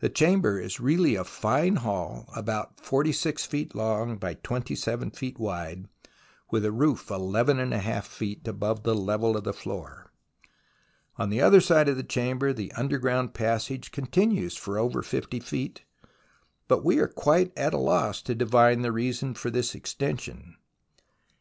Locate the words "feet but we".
15.38-16.98